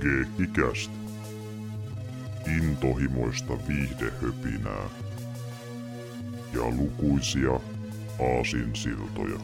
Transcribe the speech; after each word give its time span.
Geekkikäst. 0.00 0.90
Intohimoista 2.46 3.52
viihdehöpinää. 3.68 4.90
Ja 6.52 6.70
lukuisia 6.70 7.60
aasinsiltoja. 8.36 9.40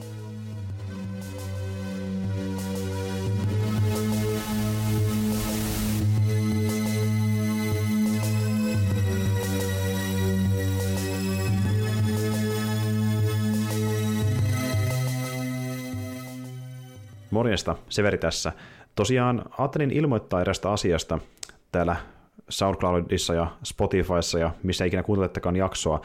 Morjesta, 17.31 17.77
Severi 17.89 18.19
tässä. 18.19 18.53
Tosiaan 18.95 19.45
ajattelin 19.59 19.91
ilmoittaa 19.91 20.41
erästä 20.41 20.71
asiasta 20.71 21.19
täällä 21.73 21.97
SoundCloudissa 22.49 23.35
ja 23.35 23.47
Spotifyssa 23.65 24.39
ja 24.39 24.51
missä 24.63 24.85
ikinä 24.85 25.03
kuuntelettekaan 25.03 25.57
jaksoa 25.57 26.01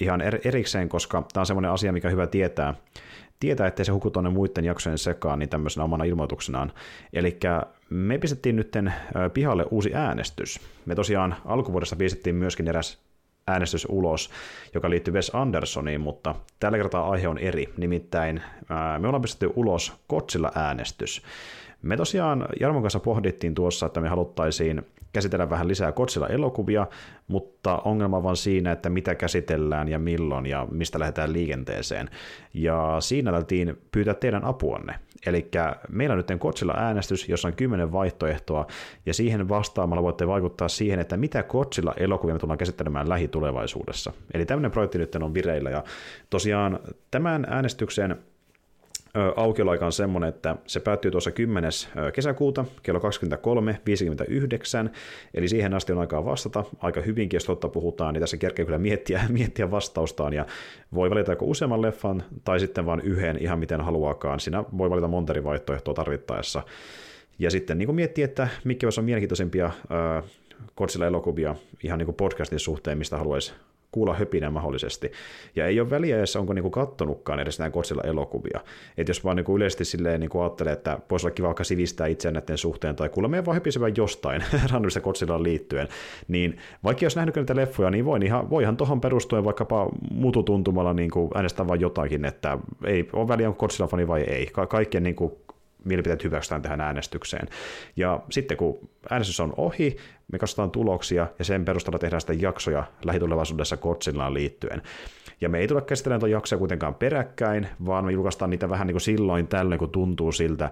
ihan 0.00 0.20
er- 0.20 0.40
erikseen, 0.44 0.88
koska 0.88 1.24
tämä 1.32 1.42
on 1.42 1.46
semmoinen 1.46 1.70
asia, 1.70 1.92
mikä 1.92 2.08
on 2.08 2.12
hyvä 2.12 2.26
tietää. 2.26 2.74
Tietää, 3.40 3.66
ettei 3.66 3.84
se 3.84 3.92
huku 3.92 4.10
tuonne 4.10 4.30
muiden 4.30 4.64
jaksojen 4.64 4.98
sekaan, 4.98 5.38
niin 5.38 5.48
tämmöisenä 5.48 5.84
omana 5.84 6.04
ilmoituksenaan. 6.04 6.72
Eli 7.12 7.38
me 7.90 8.18
pistettiin 8.18 8.56
nyt 8.56 8.72
pihalle 9.34 9.66
uusi 9.70 9.94
äänestys. 9.94 10.60
Me 10.86 10.94
tosiaan 10.94 11.36
alkuvuodessa 11.44 11.96
pistettiin 11.96 12.36
myöskin 12.36 12.68
eräs 12.68 12.98
äänestys 13.46 13.86
ulos, 13.90 14.30
joka 14.74 14.90
liittyy 14.90 15.14
Wes 15.14 15.30
Andersoniin, 15.34 16.00
mutta 16.00 16.34
tällä 16.60 16.78
kertaa 16.78 17.10
aihe 17.10 17.28
on 17.28 17.38
eri. 17.38 17.72
Nimittäin 17.76 18.42
me 18.98 19.08
ollaan 19.08 19.22
pistetty 19.22 19.52
ulos 19.56 19.92
Kotsilla 20.06 20.52
äänestys. 20.54 21.22
Me 21.82 21.96
tosiaan 21.96 22.48
Jarmon 22.60 22.82
kanssa 22.82 23.00
pohdittiin 23.00 23.54
tuossa, 23.54 23.86
että 23.86 24.00
me 24.00 24.08
haluttaisiin 24.08 24.82
käsitellä 25.12 25.50
vähän 25.50 25.68
lisää 25.68 25.92
Kotsilla 25.92 26.28
elokuvia, 26.28 26.86
mutta 27.28 27.78
ongelma 27.78 28.16
on 28.16 28.22
vaan 28.22 28.36
siinä, 28.36 28.72
että 28.72 28.90
mitä 28.90 29.14
käsitellään 29.14 29.88
ja 29.88 29.98
milloin 29.98 30.46
ja 30.46 30.66
mistä 30.70 30.98
lähdetään 30.98 31.32
liikenteeseen. 31.32 32.10
Ja 32.54 32.96
siinä 33.00 33.32
täytiin 33.32 33.78
pyytää 33.92 34.14
teidän 34.14 34.44
apuanne. 34.44 34.94
Eli 35.26 35.50
meillä 35.88 36.12
on 36.12 36.24
nyt 36.28 36.40
Kotsilla 36.40 36.74
äänestys, 36.76 37.28
jossa 37.28 37.48
on 37.48 37.54
kymmenen 37.54 37.92
vaihtoehtoa, 37.92 38.66
ja 39.06 39.14
siihen 39.14 39.48
vastaamalla 39.48 40.02
voitte 40.02 40.26
vaikuttaa 40.26 40.68
siihen, 40.68 41.00
että 41.00 41.16
mitä 41.16 41.42
Kotsilla 41.42 41.94
elokuvia 41.96 42.34
me 42.34 42.38
tullaan 42.38 42.58
käsittelemään 42.58 43.08
lähitulevaisuudessa. 43.08 44.12
Eli 44.34 44.46
tämmöinen 44.46 44.70
projekti 44.70 44.98
nyt 44.98 45.14
on 45.14 45.34
vireillä, 45.34 45.70
ja 45.70 45.84
tosiaan 46.30 46.80
tämän 47.10 47.46
äänestyksen 47.50 48.16
aukioloaika 49.36 49.86
on 49.86 49.92
semmoinen, 49.92 50.28
että 50.28 50.56
se 50.66 50.80
päättyy 50.80 51.10
tuossa 51.10 51.30
10. 51.30 51.70
kesäkuuta 52.12 52.64
kello 52.82 53.00
23.59, 53.00 54.90
eli 55.34 55.48
siihen 55.48 55.74
asti 55.74 55.92
on 55.92 55.98
aikaa 55.98 56.24
vastata. 56.24 56.64
Aika 56.78 57.00
hyvinkin, 57.00 57.36
jos 57.36 57.44
totta 57.44 57.68
puhutaan, 57.68 58.14
niin 58.14 58.20
tässä 58.20 58.36
kerkee 58.36 58.64
kyllä 58.64 58.78
miettiä, 58.78 59.20
miettiä 59.38 59.70
vastaustaan, 59.70 60.32
ja 60.32 60.46
voi 60.94 61.10
valita 61.10 61.32
joko 61.32 61.44
useamman 61.44 61.82
leffan 61.82 62.22
tai 62.44 62.60
sitten 62.60 62.86
vain 62.86 63.00
yhden 63.00 63.38
ihan 63.42 63.58
miten 63.58 63.80
haluaakaan. 63.80 64.40
Siinä 64.40 64.64
voi 64.78 64.90
valita 64.90 65.08
monta 65.08 65.32
eri 65.32 65.44
vaihtoehtoa 65.44 65.94
tarvittaessa. 65.94 66.62
Ja 67.38 67.50
sitten 67.50 67.78
niin 67.78 67.94
miettiä, 67.94 68.24
että 68.24 68.48
mikä 68.64 68.86
on 68.98 69.04
mielenkiintoisimpia 69.04 69.66
äh, 69.66 70.24
Godzilla-elokuvia 70.76 71.54
ihan 71.82 71.98
niin 71.98 72.14
podcastin 72.14 72.58
suhteen, 72.58 72.98
mistä 72.98 73.18
haluaisi 73.18 73.52
kuulla 73.92 74.14
höpinä 74.14 74.50
mahdollisesti. 74.50 75.12
Ja 75.56 75.66
ei 75.66 75.80
ole 75.80 75.90
väliä 75.90 76.18
edes, 76.18 76.36
onko 76.36 76.52
niinku 76.52 76.70
kattonutkaan 76.70 77.40
edes 77.40 77.58
näin 77.58 77.72
Godzilla-elokuvia. 77.72 78.60
Että 78.96 79.10
jos 79.10 79.24
vaan 79.24 79.36
niinku 79.36 79.56
yleisesti 79.56 79.84
silleen 79.84 80.20
niinku 80.20 80.40
ajattelee, 80.40 80.72
että 80.72 80.98
voisi 81.10 81.26
olla 81.26 81.34
kiva 81.34 81.46
vaikka 81.46 81.64
sivistää 81.64 82.06
itseään 82.06 82.34
näiden 82.34 82.58
suhteen, 82.58 82.96
tai 82.96 83.08
kuulla 83.08 83.28
meidän 83.28 83.46
vaan 83.46 83.54
höpisevän 83.54 83.96
jostain 83.96 84.44
randomista 84.72 85.00
Godzillaan 85.00 85.42
liittyen, 85.42 85.88
niin 86.28 86.58
vaikka 86.84 87.04
jos 87.04 87.16
nähnyt 87.16 87.36
näitä 87.36 87.56
leffoja, 87.56 87.90
niin 87.90 88.04
voi 88.04 88.20
ihan, 88.24 88.50
voi 88.50 88.62
ihan 88.62 88.76
tuohon 88.76 89.00
perustuen 89.00 89.44
vaikkapa 89.44 89.88
mututuntumalla 90.10 90.94
niinku 90.94 91.30
äänestää 91.34 91.68
vain 91.68 91.80
jotakin, 91.80 92.24
että 92.24 92.58
ei 92.84 93.08
ole 93.12 93.28
väliä, 93.28 93.48
onko 93.48 93.66
Godzilla-fani 93.66 94.08
vai 94.08 94.22
ei. 94.22 94.46
Ka- 94.46 94.66
kaikkien 94.66 95.02
niinku 95.02 95.42
mielipiteet 95.84 96.24
hyväksytään 96.24 96.62
tähän 96.62 96.80
äänestykseen. 96.80 97.48
Ja 97.96 98.20
sitten 98.30 98.56
kun 98.56 98.88
äänestys 99.10 99.40
on 99.40 99.54
ohi, 99.56 99.96
me 100.32 100.38
katsotaan 100.38 100.70
tuloksia 100.70 101.26
ja 101.38 101.44
sen 101.44 101.64
perusteella 101.64 101.98
tehdään 101.98 102.20
sitten 102.20 102.42
jaksoja 102.42 102.84
lähitulevaisuudessa 103.04 103.76
Godzillaan 103.76 104.34
liittyen. 104.34 104.82
Ja 105.40 105.48
me 105.48 105.58
ei 105.58 105.68
tule 105.68 105.82
käsittelemään 105.82 106.20
tuon 106.20 106.30
jaksoja 106.30 106.58
kuitenkaan 106.58 106.94
peräkkäin, 106.94 107.68
vaan 107.86 108.04
me 108.04 108.12
julkaistaan 108.12 108.50
niitä 108.50 108.68
vähän 108.68 108.86
niin 108.86 108.94
kuin 108.94 109.00
silloin 109.00 109.48
tällöin, 109.48 109.78
kun 109.78 109.90
tuntuu 109.90 110.32
siltä 110.32 110.70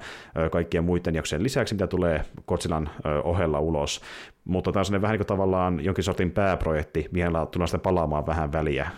kaikkien 0.52 0.84
muiden 0.84 1.14
jaksojen 1.14 1.42
lisäksi, 1.42 1.74
mitä 1.74 1.86
tulee 1.86 2.24
Godzillan 2.46 2.90
ohella 3.24 3.60
ulos. 3.60 4.00
Mutta 4.44 4.72
tämä 4.72 4.82
on 4.94 5.02
vähän 5.02 5.12
niin 5.12 5.18
kuin 5.18 5.26
tavallaan 5.26 5.84
jonkin 5.84 6.04
sortin 6.04 6.30
pääprojekti, 6.30 7.08
mihin 7.12 7.30
tullaan 7.50 7.68
sitten 7.68 7.80
palaamaan 7.80 8.26
vähän 8.26 8.52
väliä 8.52 8.90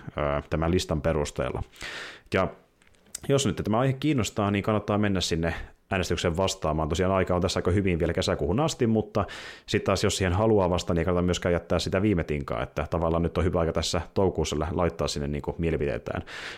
tämän 0.51 0.71
listan 0.71 1.03
perusteella. 1.03 1.63
Ja 2.35 2.49
jos 3.29 3.47
nyt 3.47 3.61
tämä 3.65 3.79
aihe 3.79 3.93
kiinnostaa, 3.93 4.51
niin 4.51 4.65
kannattaa 4.65 4.99
mennä 4.99 5.21
sinne 5.21 5.55
äänestyksen 5.93 6.37
vastaamaan. 6.37 6.89
Tosiaan 6.89 7.13
aika 7.13 7.35
on 7.35 7.43
tässä 7.43 7.59
aika 7.59 7.71
hyvin 7.71 7.99
vielä 7.99 8.13
kesäkuuhun 8.13 8.61
asti, 8.61 8.87
mutta 8.87 9.25
sitten 9.67 9.87
taas 9.87 10.05
jos 10.05 10.17
siihen 10.17 10.33
haluaa 10.33 10.71
vastata, 10.71 10.95
niin 10.95 10.99
ei 10.99 11.05
kannata 11.05 11.23
myöskään 11.23 11.53
jättää 11.53 11.79
sitä 11.79 12.03
viime 12.03 12.25
tinkaa, 12.25 12.63
että 12.63 12.87
tavallaan 12.91 13.23
nyt 13.23 13.39
on 13.39 13.45
hyvä 13.45 13.61
aika 13.61 13.73
tässä 13.73 14.01
toukokuussa 14.15 14.57
laittaa 14.71 15.09
sinne 15.09 15.29
niin 15.29 15.43
kuin. 15.43 15.57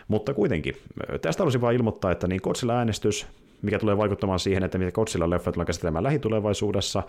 Mutta 0.08 0.34
kuitenkin, 0.34 0.76
tästä 1.22 1.40
haluaisin 1.40 1.60
vain 1.60 1.76
ilmoittaa, 1.76 2.10
että 2.10 2.26
niin 2.26 2.40
Kotsilla 2.40 2.74
äänestys, 2.74 3.26
mikä 3.62 3.78
tulee 3.78 3.96
vaikuttamaan 3.96 4.38
siihen, 4.38 4.62
että 4.64 4.78
mitä 4.78 4.92
Kotsilla 4.92 5.30
leffoja 5.30 5.52
tullaan 5.52 5.66
käsittelemään 5.66 6.04
lähitulevaisuudessa, 6.04 7.02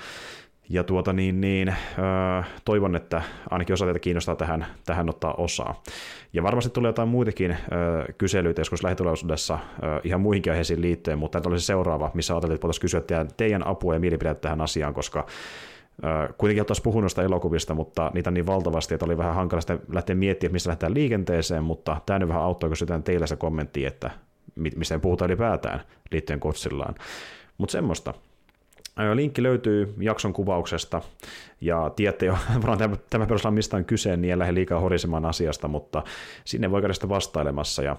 ja 0.70 0.84
tuota 0.84 1.14
niin, 1.14 1.42
niin 1.42 1.68
öö, 1.68 2.44
toivon, 2.66 2.96
että 2.96 3.22
ainakin 3.50 3.74
osa 3.74 3.86
teitä 3.86 4.00
kiinnostaa 4.00 4.36
tähän, 4.36 4.66
tähän 4.86 5.10
ottaa 5.10 5.34
osaa. 5.34 5.84
Ja 6.34 6.44
varmasti 6.44 6.70
tulee 6.70 6.90
jotain 6.90 7.10
muitakin 7.10 7.52
öö, 7.52 8.06
kyselyitä 8.18 8.62
joskus 8.62 8.84
lähitulevaisuudessa 8.84 9.60
öö, 9.84 10.00
ihan 10.04 10.22
muihinkin 10.22 10.52
aiheisiin 10.52 10.82
liittyen, 10.82 11.20
mutta 11.20 11.42
tämä 11.42 11.54
olisi 11.54 11.66
seuraava, 11.66 12.12
missä 12.14 12.34
ajateltiin, 12.34 12.56
että 12.56 12.68
voitaisiin 12.68 12.82
kysyä 12.82 13.02
teidän, 13.02 13.28
teidän 13.38 13.68
apua 13.68 13.94
ja 13.94 14.00
mielipiteitä 14.00 14.42
tähän 14.42 14.62
asiaan, 14.62 14.94
koska 14.94 15.26
kuitenkin 16.38 16.62
oltaisiin 16.62 16.84
puhunut 16.84 17.04
noista 17.04 17.24
elokuvista, 17.24 17.74
mutta 17.74 18.12
niitä 18.14 18.30
on 18.30 18.34
niin 18.34 18.46
valtavasti, 18.46 18.94
että 18.94 19.06
oli 19.06 19.18
vähän 19.18 19.36
hankala 19.36 19.62
sitten 19.62 19.80
lähteä 19.94 20.16
miettimään, 20.16 20.54
missä 20.54 20.68
lähdetään 20.68 20.94
liikenteeseen, 20.94 21.64
mutta 21.64 22.02
tämä 22.06 22.20
nyt 22.20 22.30
vähän 22.30 22.44
auttoi, 22.44 22.70
kun 22.70 22.78
sytään 22.78 23.04
teille 23.04 23.28
se 23.28 23.36
kommentti, 23.36 23.86
että 23.86 24.12
mistä 24.56 25.00
puhutaan 25.00 25.32
ylipäätään 25.32 25.82
liittyen 26.12 26.40
Kotsillaan. 26.40 26.96
Mutta 27.58 27.72
semmoista. 27.72 28.14
Linkki 29.14 29.44
löytyy 29.44 29.94
jakson 30.00 30.34
kuvauksesta, 30.34 31.02
ja 31.62 31.92
tiedätte 31.96 32.26
jo, 32.26 32.38
varmaan 32.68 32.98
tämä, 33.10 33.26
perusteella 33.26 33.56
mistä 33.56 33.78
on 33.78 33.86
kyse, 33.86 34.18
niin 34.18 34.34
en 34.34 34.40
lähde 34.40 34.54
liikaa 34.54 34.80
horisemaan 34.80 35.26
asiasta, 35.26 35.68
mutta 35.68 36.04
sinne 36.46 36.72
voi 36.72 36.82
käydä 36.82 36.94
sitä 36.94 37.10
vastailemassa. 37.10 37.84
Ja, 37.84 37.96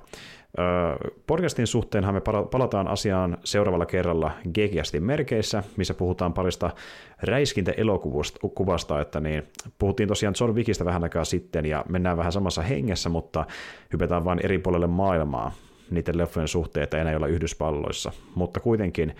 podcastin 1.27 1.67
suhteenhan 1.67 2.15
me 2.15 2.21
palataan 2.51 2.89
asiaan 2.89 3.39
seuraavalla 3.45 3.87
kerralla 3.87 4.31
Geekiastin 4.55 5.03
merkeissä, 5.03 5.63
missä 5.77 5.95
puhutaan 5.95 6.33
parista 6.33 6.71
räiskintä-elokuvasta, 7.23 9.01
että 9.01 9.21
niin, 9.21 9.43
puhuttiin 9.79 10.09
tosiaan 10.09 10.35
John 10.41 10.55
Wickistä 10.55 10.85
vähän 10.85 11.03
aikaa 11.03 11.25
sitten, 11.25 11.67
ja 11.67 11.85
mennään 11.89 12.17
vähän 12.17 12.33
samassa 12.33 12.63
hengessä, 12.63 13.09
mutta 13.09 13.45
hypätään 13.93 14.25
vain 14.25 14.41
eri 14.43 14.59
puolelle 14.59 14.87
maailmaa 14.87 15.53
niiden 15.91 16.19
leffojen 16.19 16.49
suhteen, 16.49 16.85
että 16.85 16.97
ei 16.97 17.01
enää 17.01 17.17
olla 17.17 17.27
Yhdysvalloissa. 17.27 18.13
Mutta 18.35 18.61
kuitenkin 18.61 19.17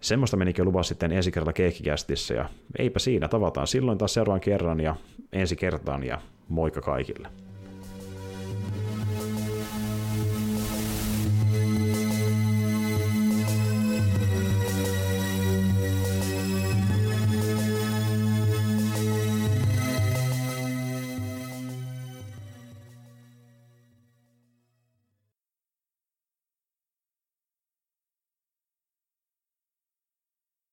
Semmoista 0.00 0.36
menikin 0.36 0.64
luvaa 0.64 0.82
sitten 0.82 1.12
ensi 1.12 1.32
kerralla 1.32 1.52
keikkikästissä 1.52 2.34
ja 2.34 2.48
eipä 2.78 2.98
siinä, 2.98 3.28
tavataan 3.28 3.66
silloin 3.66 3.98
taas 3.98 4.14
seuraavan 4.14 4.40
kerran 4.40 4.80
ja 4.80 4.96
ensi 5.32 5.56
kertaan 5.56 6.04
ja 6.04 6.20
moikka 6.48 6.80
kaikille. 6.80 7.28